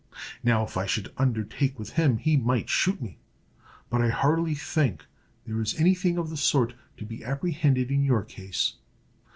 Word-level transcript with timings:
Now, 0.43 0.65
if 0.65 0.77
I 0.77 0.87
should 0.87 1.13
undertake 1.17 1.77
with 1.77 1.91
him, 1.91 2.17
he 2.17 2.35
might 2.35 2.69
shoot 2.71 2.99
me; 2.99 3.19
but 3.87 4.01
I 4.01 4.09
hardly 4.09 4.55
think 4.55 5.05
there 5.45 5.61
is 5.61 5.75
any 5.79 5.93
thing 5.93 6.17
of 6.17 6.31
the 6.31 6.37
sort 6.37 6.73
to 6.97 7.05
be 7.05 7.23
apprehended 7.23 7.91
in 7.91 8.03
your 8.03 8.23
case. 8.23 8.77